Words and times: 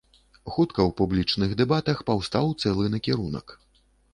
Хутка 0.53 0.81
ў 0.85 0.91
публічных 1.01 1.53
дэбатах 1.61 2.01
паўстаў 2.09 2.45
цэлы 2.65 2.85
накірунак. 2.95 3.47